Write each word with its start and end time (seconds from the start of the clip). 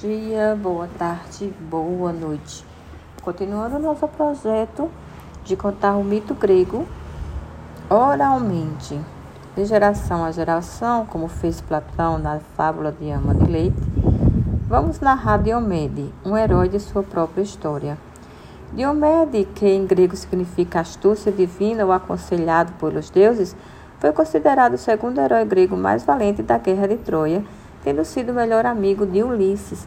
dia, 0.00 0.58
boa 0.58 0.88
tarde, 0.98 1.52
boa 1.68 2.10
noite. 2.10 2.64
Continuando 3.20 3.78
nosso 3.78 4.08
projeto 4.08 4.90
de 5.44 5.54
contar 5.56 5.94
o 5.94 6.02
mito 6.02 6.32
grego 6.32 6.86
oralmente, 7.90 8.98
de 9.54 9.64
geração 9.66 10.24
a 10.24 10.30
geração, 10.30 11.04
como 11.04 11.28
fez 11.28 11.60
Platão 11.60 12.18
na 12.18 12.40
fábula 12.56 12.90
de 12.90 13.10
Ama 13.10 13.34
de 13.34 13.44
Leite, 13.44 13.76
vamos 14.66 15.00
narrar 15.00 15.42
Diomede, 15.42 16.10
um 16.24 16.34
herói 16.34 16.70
de 16.70 16.80
sua 16.80 17.02
própria 17.02 17.42
história. 17.42 17.98
Diomede, 18.72 19.44
que 19.54 19.68
em 19.68 19.84
grego 19.84 20.16
significa 20.16 20.80
astúcia 20.80 21.30
divina 21.30 21.84
ou 21.84 21.92
aconselhado 21.92 22.72
pelos 22.80 23.10
deuses, 23.10 23.54
foi 23.98 24.12
considerado 24.12 24.74
o 24.74 24.78
segundo 24.78 25.20
herói 25.20 25.44
grego 25.44 25.76
mais 25.76 26.02
valente 26.04 26.42
da 26.42 26.56
Guerra 26.56 26.88
de 26.88 26.96
Troia 26.96 27.44
tendo 27.82 28.04
sido 28.04 28.32
o 28.32 28.34
melhor 28.34 28.66
amigo 28.66 29.06
de 29.06 29.22
Ulisses. 29.22 29.86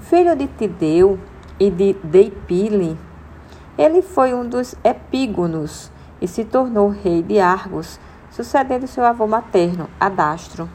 Filho 0.00 0.36
de 0.36 0.46
Tideu 0.46 1.18
e 1.58 1.70
de 1.70 1.94
Deipile, 2.02 2.98
ele 3.78 4.02
foi 4.02 4.34
um 4.34 4.46
dos 4.46 4.74
epígonos 4.84 5.90
e 6.20 6.28
se 6.28 6.44
tornou 6.44 6.88
rei 6.88 7.22
de 7.22 7.40
Argos, 7.40 7.98
sucedendo 8.30 8.86
seu 8.86 9.04
avô 9.04 9.26
materno, 9.26 9.88
Adastro. 9.98 10.68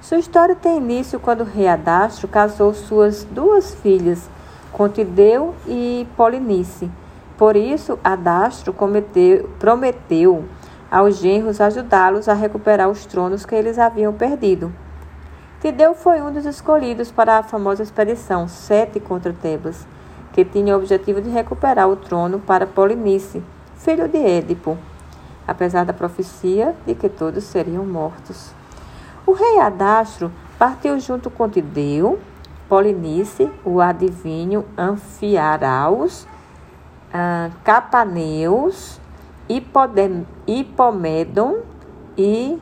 Sua 0.00 0.18
história 0.18 0.54
tem 0.54 0.76
início 0.76 1.18
quando 1.18 1.42
o 1.42 1.44
rei 1.44 1.68
Adastro 1.68 2.28
casou 2.28 2.72
suas 2.74 3.24
duas 3.24 3.74
filhas, 3.74 4.28
com 4.72 4.88
Tideu 4.88 5.54
e 5.66 6.06
Polinice. 6.16 6.90
Por 7.36 7.56
isso, 7.56 7.98
Adastro 8.04 8.72
cometeu, 8.72 9.48
prometeu 9.58 10.44
aos 10.90 11.16
genros 11.16 11.60
ajudá-los 11.60 12.28
a 12.28 12.34
recuperar 12.34 12.88
os 12.88 13.06
tronos 13.06 13.46
que 13.46 13.54
eles 13.54 13.78
haviam 13.78 14.12
perdido. 14.12 14.72
Tideu 15.60 15.94
foi 15.94 16.22
um 16.22 16.32
dos 16.32 16.46
escolhidos 16.46 17.10
para 17.10 17.36
a 17.36 17.42
famosa 17.42 17.82
expedição 17.82 18.48
Sete 18.48 18.98
contra 18.98 19.30
Tebas, 19.30 19.86
que 20.32 20.42
tinha 20.42 20.74
o 20.74 20.78
objetivo 20.78 21.20
de 21.20 21.28
recuperar 21.28 21.86
o 21.86 21.96
trono 21.96 22.40
para 22.40 22.66
Polinice, 22.66 23.42
filho 23.76 24.08
de 24.08 24.16
Édipo, 24.16 24.78
apesar 25.46 25.84
da 25.84 25.92
profecia 25.92 26.74
de 26.86 26.94
que 26.94 27.10
todos 27.10 27.44
seriam 27.44 27.84
mortos. 27.84 28.54
O 29.26 29.32
rei 29.32 29.58
Adastro 29.58 30.32
partiu 30.58 30.98
junto 30.98 31.28
com 31.28 31.46
Tideu, 31.46 32.18
Polinice, 32.66 33.52
o 33.62 33.82
adivinho 33.82 34.64
Anfiaraus, 34.78 36.22
uh, 37.12 37.52
Capaneus, 37.62 38.98
Hipomedon 40.46 41.58
e 42.16 42.58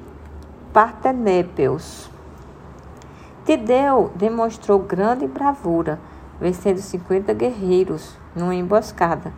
Partenépeus. 0.72 2.17
Tideu 3.48 4.12
demonstrou 4.14 4.78
grande 4.78 5.26
bravura, 5.26 5.98
vencendo 6.38 6.82
50 6.82 7.32
guerreiros 7.32 8.14
numa 8.36 8.54
emboscada. 8.54 9.32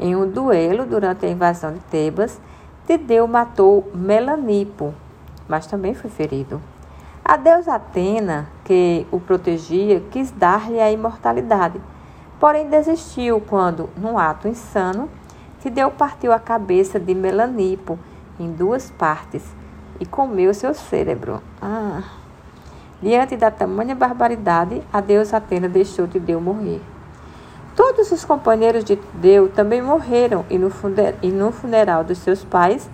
Em 0.00 0.16
um 0.16 0.26
duelo 0.26 0.86
durante 0.86 1.26
a 1.26 1.28
invasão 1.28 1.74
de 1.74 1.80
Tebas, 1.80 2.40
Tideu 2.86 3.28
matou 3.28 3.92
Melanipo, 3.94 4.94
mas 5.46 5.66
também 5.66 5.92
foi 5.92 6.08
ferido. 6.08 6.58
A 7.22 7.36
deusa 7.36 7.74
Atena, 7.74 8.48
que 8.64 9.06
o 9.12 9.20
protegia, 9.20 10.02
quis 10.10 10.30
dar-lhe 10.30 10.80
a 10.80 10.90
imortalidade, 10.90 11.78
porém 12.40 12.70
desistiu 12.70 13.42
quando, 13.42 13.90
num 13.94 14.16
ato 14.16 14.48
insano, 14.48 15.06
Tideu 15.60 15.90
partiu 15.90 16.32
a 16.32 16.38
cabeça 16.40 16.98
de 16.98 17.14
Melanipo 17.14 17.98
em 18.40 18.50
duas 18.50 18.90
partes 18.90 19.44
e 20.00 20.06
comeu 20.06 20.54
seu 20.54 20.72
cérebro. 20.72 21.42
Ah. 21.60 22.26
Diante 23.00 23.36
da 23.36 23.50
tamanha 23.50 23.94
barbaridade, 23.94 24.82
a 24.92 25.00
deusa 25.00 25.36
Atena 25.36 25.68
deixou 25.68 26.08
Tideu 26.08 26.40
morrer. 26.40 26.80
Todos 27.76 28.10
os 28.10 28.24
companheiros 28.24 28.82
de 28.82 28.96
Tideu 28.96 29.48
também 29.48 29.80
morreram, 29.80 30.44
e 30.50 30.58
no, 30.58 30.68
e 31.22 31.28
no 31.28 31.52
funeral 31.52 32.02
dos 32.02 32.18
seus 32.18 32.42
pais, 32.42 32.90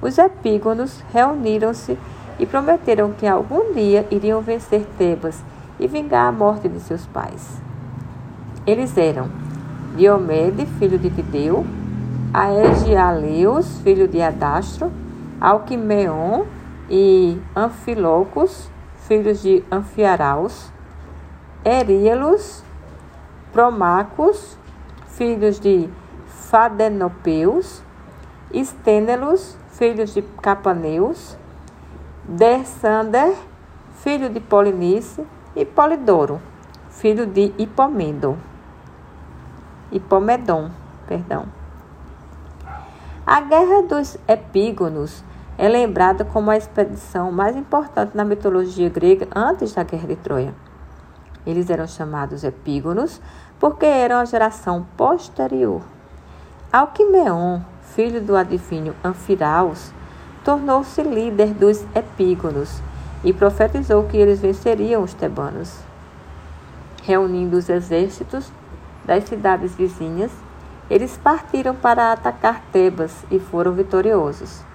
os 0.00 0.16
epígonos 0.16 1.04
reuniram-se 1.12 1.98
e 2.38 2.46
prometeram 2.46 3.12
que 3.12 3.26
algum 3.26 3.74
dia 3.74 4.06
iriam 4.10 4.40
vencer 4.40 4.86
Tebas 4.96 5.44
e 5.78 5.86
vingar 5.86 6.28
a 6.28 6.32
morte 6.32 6.66
de 6.66 6.80
seus 6.80 7.04
pais. 7.04 7.60
Eles 8.66 8.96
eram 8.96 9.28
Diomede, 9.96 10.64
filho 10.64 10.98
de 10.98 11.10
Tideu, 11.10 11.66
Aegialeus, 12.32 13.80
filho 13.82 14.08
de 14.08 14.22
Adastro, 14.22 14.90
Alquimeon 15.38 16.44
e 16.88 17.38
Anfilocos, 17.54 18.71
filhos 19.12 19.42
de 19.42 19.62
Anfiaraus, 19.70 20.72
Eríelos, 21.62 22.64
Promacos, 23.52 24.56
filhos 25.08 25.60
de 25.60 25.90
Fadenopeus, 26.48 27.82
Estênelos, 28.50 29.58
filhos 29.72 30.14
de 30.14 30.22
Capaneus, 30.40 31.36
Dersander, 32.24 33.34
filho 33.96 34.30
de 34.30 34.40
Polinice, 34.40 35.26
e 35.54 35.66
Polidoro, 35.66 36.40
filho 36.88 37.26
de 37.26 37.52
Hipomedon. 37.58 38.38
Hipomedon, 39.90 40.70
perdão. 41.06 41.44
A 43.26 43.42
Guerra 43.42 43.82
dos 43.82 44.16
Epígonos 44.26 45.22
é 45.62 45.68
lembrada 45.68 46.24
como 46.24 46.50
a 46.50 46.56
expedição 46.56 47.30
mais 47.30 47.54
importante 47.54 48.16
na 48.16 48.24
mitologia 48.24 48.88
grega 48.88 49.28
antes 49.32 49.72
da 49.72 49.84
Guerra 49.84 50.08
de 50.08 50.16
Troia. 50.16 50.52
Eles 51.46 51.70
eram 51.70 51.86
chamados 51.86 52.42
epígonos 52.42 53.20
porque 53.60 53.86
eram 53.86 54.16
a 54.16 54.24
geração 54.24 54.84
posterior. 54.96 55.80
Alquimeon, 56.72 57.60
filho 57.94 58.20
do 58.20 58.34
adivinho 58.34 58.92
Anfiraus, 59.04 59.92
tornou-se 60.44 61.00
líder 61.00 61.54
dos 61.54 61.86
epígonos 61.94 62.82
e 63.22 63.32
profetizou 63.32 64.02
que 64.08 64.16
eles 64.16 64.40
venceriam 64.40 65.04
os 65.04 65.14
tebanos. 65.14 65.78
Reunindo 67.04 67.56
os 67.56 67.68
exércitos 67.68 68.50
das 69.04 69.22
cidades 69.26 69.76
vizinhas, 69.76 70.32
eles 70.90 71.16
partiram 71.16 71.72
para 71.72 72.10
atacar 72.10 72.60
Tebas 72.72 73.24
e 73.30 73.38
foram 73.38 73.70
vitoriosos. 73.70 74.71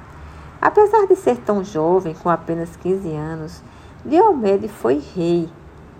Apesar 0.59 1.05
de 1.05 1.15
ser 1.15 1.37
tão 1.37 1.63
jovem, 1.63 2.15
com 2.15 2.29
apenas 2.29 2.75
15 2.75 3.15
anos, 3.15 3.63
Diomedes 4.03 4.71
foi 4.71 5.03
rei, 5.15 5.47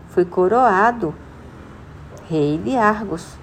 foi 0.09 0.25
coroado 0.25 1.13
rei 2.27 2.57
de 2.57 2.75
Argos, 2.75 3.37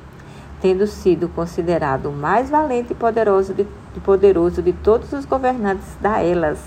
tendo 0.61 0.87
sido 0.89 1.29
considerado 1.29 2.07
o 2.07 2.13
mais 2.13 2.51
valente 2.51 2.93
e 2.93 2.97
poderoso 2.97 3.55
de, 3.55 3.65
poderoso 4.05 4.61
de 4.61 4.73
todos 4.73 5.13
os 5.13 5.25
governantes 5.25 5.87
da 6.01 6.21
Elas. 6.21 6.61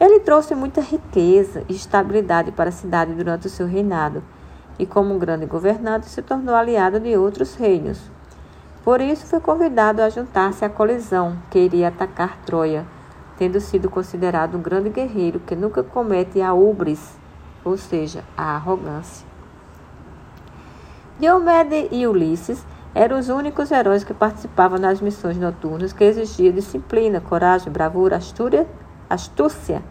Ele 0.00 0.18
trouxe 0.18 0.54
muita 0.54 0.80
riqueza 0.80 1.62
e 1.68 1.74
estabilidade 1.74 2.50
para 2.50 2.70
a 2.70 2.72
cidade 2.72 3.14
durante 3.14 3.46
o 3.46 3.50
seu 3.50 3.68
reinado, 3.68 4.22
e 4.78 4.84
como 4.84 5.14
um 5.14 5.18
grande 5.18 5.46
governante 5.46 6.06
se 6.06 6.22
tornou 6.22 6.54
aliado 6.54 6.98
de 6.98 7.16
outros 7.16 7.54
reinos. 7.54 8.00
Por 8.84 9.00
isso 9.00 9.26
foi 9.26 9.40
convidado 9.40 10.02
a 10.02 10.10
juntar-se 10.10 10.64
à 10.64 10.68
colisão 10.68 11.36
que 11.50 11.58
iria 11.58 11.88
atacar 11.88 12.38
Troia 12.44 12.95
tendo 13.38 13.60
sido 13.60 13.90
considerado 13.90 14.56
um 14.56 14.62
grande 14.62 14.90
guerreiro 14.90 15.40
que 15.40 15.54
nunca 15.54 15.82
comete 15.82 16.40
a 16.40 16.52
ubris, 16.54 17.16
ou 17.64 17.76
seja, 17.76 18.24
a 18.36 18.54
arrogância. 18.54 19.26
Diomedes 21.18 21.88
e 21.90 22.06
Ulisses 22.06 22.64
eram 22.94 23.18
os 23.18 23.28
únicos 23.28 23.70
heróis 23.70 24.04
que 24.04 24.14
participavam 24.14 24.78
nas 24.78 25.00
missões 25.00 25.36
noturnas 25.36 25.92
que 25.92 26.04
exigiam 26.04 26.54
disciplina, 26.54 27.20
coragem, 27.20 27.72
bravura, 27.72 28.16
astúcia, 28.16 28.66
astúcia 29.08 29.82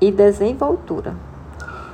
e 0.00 0.10
desenvoltura. 0.10 1.14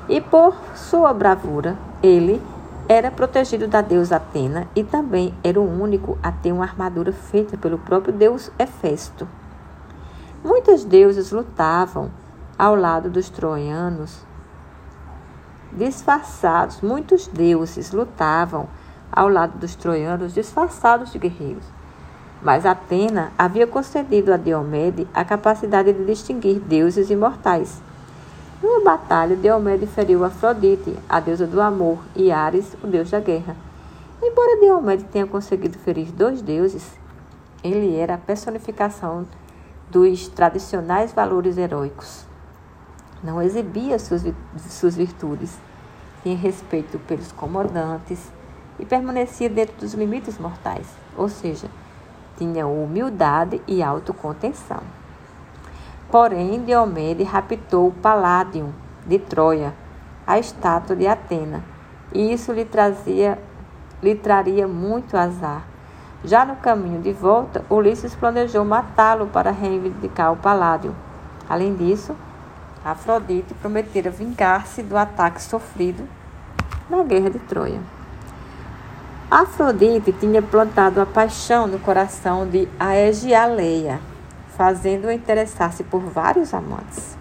E 0.08 0.20
por 0.20 0.54
sua 0.74 1.12
bravura, 1.12 1.76
ele 2.02 2.42
era 2.88 3.10
protegido 3.10 3.68
da 3.68 3.80
deusa 3.80 4.16
Atena 4.16 4.66
e 4.74 4.82
também 4.82 5.32
era 5.42 5.60
o 5.60 5.82
único 5.82 6.18
a 6.22 6.32
ter 6.32 6.52
uma 6.52 6.64
armadura 6.64 7.12
feita 7.12 7.56
pelo 7.56 7.78
próprio 7.78 8.12
deus 8.12 8.50
Hefesto. 8.58 9.26
Muitos 10.44 10.84
deuses 10.84 11.30
lutavam 11.30 12.10
ao 12.58 12.74
lado 12.74 13.08
dos 13.08 13.30
troianos 13.30 14.26
disfarçados. 15.72 16.80
Muitos 16.80 17.28
deuses 17.28 17.92
lutavam 17.92 18.66
ao 19.12 19.28
lado 19.28 19.56
dos 19.58 19.76
troianos 19.76 20.34
disfarçados 20.34 21.12
de 21.12 21.18
guerreiros. 21.18 21.64
Mas 22.42 22.66
Atena 22.66 23.30
havia 23.38 23.68
concedido 23.68 24.32
a 24.32 24.36
Diomede 24.36 25.06
a 25.14 25.24
capacidade 25.24 25.92
de 25.92 26.04
distinguir 26.04 26.58
deuses 26.58 27.08
imortais. 27.08 27.80
Numa 28.60 28.82
batalha, 28.82 29.36
Diomede 29.36 29.86
feriu 29.86 30.24
Afrodite, 30.24 30.98
a 31.08 31.20
deusa 31.20 31.46
do 31.46 31.60
amor, 31.60 31.98
e 32.16 32.32
Ares, 32.32 32.76
o 32.82 32.88
deus 32.88 33.10
da 33.10 33.20
guerra. 33.20 33.54
Embora 34.20 34.58
Diomede 34.58 35.04
tenha 35.04 35.26
conseguido 35.26 35.78
ferir 35.78 36.10
dois 36.10 36.42
deuses, 36.42 36.98
ele 37.62 37.94
era 37.94 38.14
a 38.14 38.18
personificação 38.18 39.24
dos 39.92 40.26
tradicionais 40.28 41.12
valores 41.12 41.58
heróicos. 41.58 42.24
Não 43.22 43.42
exibia 43.42 43.98
suas, 43.98 44.24
suas 44.56 44.96
virtudes. 44.96 45.58
tinha 46.22 46.36
respeito 46.36 46.98
pelos 47.00 47.30
comandantes 47.32 48.32
e 48.78 48.86
permanecia 48.86 49.50
dentro 49.50 49.76
dos 49.76 49.92
limites 49.92 50.38
mortais, 50.38 50.86
ou 51.16 51.28
seja, 51.28 51.68
tinha 52.38 52.66
humildade 52.66 53.60
e 53.66 53.82
autocontenção. 53.82 54.80
Porém, 56.10 56.64
Diomedes 56.64 57.28
raptou 57.28 57.88
o 57.88 57.92
Paládio 57.92 58.72
de 59.06 59.18
Troia, 59.18 59.74
a 60.26 60.38
estátua 60.38 60.96
de 60.96 61.06
Atena, 61.06 61.62
e 62.14 62.32
isso 62.32 62.52
lhe, 62.52 62.64
trazia, 62.64 63.38
lhe 64.02 64.14
traria 64.14 64.66
muito 64.66 65.16
azar. 65.16 65.71
Já 66.24 66.44
no 66.44 66.54
caminho 66.56 67.00
de 67.00 67.12
volta, 67.12 67.64
Ulisses 67.68 68.14
planejou 68.14 68.64
matá-lo 68.64 69.26
para 69.26 69.50
reivindicar 69.50 70.32
o 70.32 70.36
Paládio. 70.36 70.94
Além 71.48 71.74
disso, 71.74 72.14
Afrodite 72.84 73.54
prometera 73.54 74.10
vingar-se 74.10 74.82
do 74.82 74.96
ataque 74.96 75.42
sofrido 75.42 76.08
na 76.88 77.02
guerra 77.02 77.30
de 77.30 77.38
Troia. 77.40 77.80
Afrodite 79.30 80.12
tinha 80.12 80.42
plantado 80.42 81.00
a 81.00 81.06
paixão 81.06 81.66
no 81.66 81.78
coração 81.78 82.46
de 82.46 82.68
Aegialeia, 82.78 84.00
fazendo-a 84.56 85.14
interessar-se 85.14 85.82
por 85.82 86.00
vários 86.00 86.52
amantes. 86.52 87.16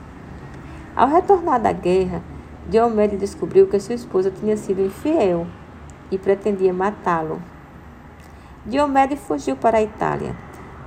Ao 0.96 1.08
retornar 1.08 1.60
da 1.60 1.72
guerra, 1.72 2.22
Diomedes 2.68 3.20
descobriu 3.20 3.68
que 3.68 3.80
sua 3.80 3.96
esposa 3.96 4.30
tinha 4.30 4.58
sido 4.58 4.82
infiel 4.82 5.48
e 6.12 6.18
pretendia 6.18 6.74
matá-lo. 6.74 7.42
Diomedes 8.66 9.20
fugiu 9.20 9.56
para 9.56 9.80
a 9.80 9.82
Itália, 9.82 10.36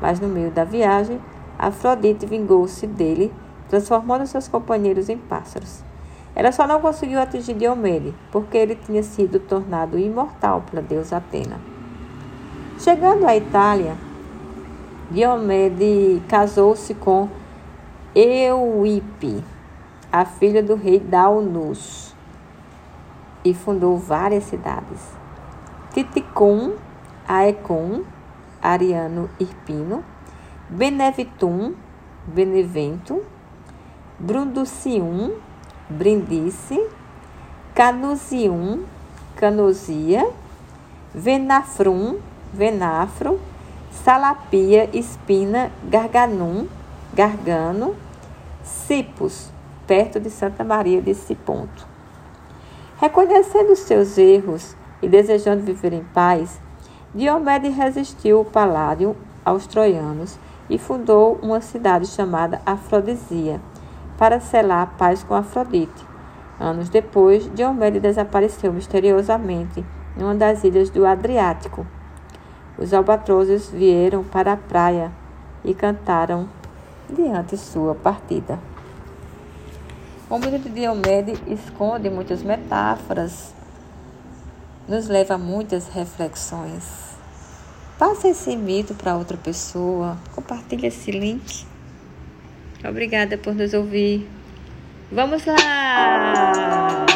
mas 0.01 0.21
no 0.21 0.29
meio 0.29 0.51
da 0.51 0.65
viagem, 0.65 1.21
Afrodite 1.59 2.27
vingou-se 2.27 2.87
dele 2.87 3.33
transformando 3.69 4.27
seus 4.27 4.47
companheiros 4.47 5.09
em 5.09 5.19
pássaros. 5.19 5.83
Ela 6.37 6.53
só 6.53 6.67
não 6.67 6.81
conseguiu 6.81 7.21
atingir 7.21 7.55
Diomedes, 7.55 8.15
porque 8.31 8.57
ele 8.57 8.75
tinha 8.75 9.03
sido 9.03 9.39
tornado 9.39 9.99
imortal 9.99 10.63
pela 10.63 10.83
deusa 10.83 11.17
Atena. 11.17 11.61
Chegando 12.79 13.27
à 13.27 13.37
Itália, 13.37 13.97
Diomedes 15.11 16.23
casou-se 16.29 16.93
com 16.95 17.29
Euipe, 18.15 19.43
a 20.11 20.25
filha 20.25 20.63
do 20.63 20.75
rei 20.75 20.99
Daunus, 20.99 22.15
e 23.45 23.55
fundou 23.55 23.97
várias 23.97 24.45
cidades. 24.45 25.01
Titicum, 25.93 26.73
Aecum, 27.27 28.05
Ariano 28.63 29.29
Irpino, 29.39 30.05
Benevitum, 30.69 31.75
Benevento, 32.27 33.23
Brunducium, 34.19 35.33
Brindice, 35.89 36.89
Canusium, 37.75 38.85
Canosia, 39.37 40.31
Venafrum, 41.15 42.19
Venafro, 42.53 43.39
Salapia, 43.91 44.89
Espina, 44.93 45.71
Garganum, 45.85 46.67
Gargano, 47.13 47.95
Cipus, 48.63 49.51
perto 49.87 50.19
de 50.19 50.31
Santa 50.31 50.65
Maria 50.65 51.03
de 51.03 51.15
Ciponto. 51.15 51.87
Reconhecendo 52.99 53.77
seus 53.77 54.17
erros 54.17 54.77
e 55.03 55.09
desejando 55.09 55.63
viver 55.63 55.93
em 55.93 56.05
paz, 56.05 56.61
Diomedes 57.15 57.77
resistiu 57.77 58.41
o 58.41 58.45
paládio 58.45 59.17
aos 59.45 59.69
troianos 59.69 60.37
e 60.69 60.77
fundou 60.77 61.39
uma 61.41 61.61
cidade 61.61 62.09
chamada 62.09 62.61
Afrodisia 62.67 63.61
para 64.19 64.41
selar 64.41 64.83
a 64.83 64.87
paz 64.87 65.23
com 65.23 65.33
Afrodite. 65.33 66.05
Anos 66.59 66.89
depois, 66.89 67.49
Diomedes 67.55 68.03
desapareceu 68.03 68.73
misteriosamente 68.73 69.85
em 70.17 70.23
uma 70.25 70.35
das 70.35 70.65
ilhas 70.65 70.91
do 70.91 71.07
Adriático. 71.07 71.87
Os 72.77 72.93
albatrozes 72.93 73.69
vieram 73.69 74.25
para 74.25 74.55
a 74.55 74.57
praia 74.57 75.13
e 75.65 75.73
cantaram 75.73 76.49
diante 77.09 77.57
sua 77.57 77.95
partida. 77.95 78.59
O 80.29 80.37
mito 80.37 80.59
de 80.59 80.69
Diomedes 80.69 81.41
esconde 81.47 82.11
muitas 82.11 82.43
metáforas, 82.43 83.54
nos 84.89 85.09
leva 85.09 85.35
a 85.35 85.39
muitas 85.39 85.89
reflexões. 85.89 86.85
Passe 87.99 88.29
esse 88.29 88.57
mito 88.57 88.95
para 88.95 89.17
outra 89.17 89.37
pessoa, 89.37 90.19
compartilhe 90.35 90.87
esse 90.87 91.11
link. 91.11 91.67
Obrigada 92.87 93.39
por 93.39 93.55
nos 93.55 93.73
ouvir. 93.73 94.29
Vamos 95.11 95.45
lá! 95.47 97.07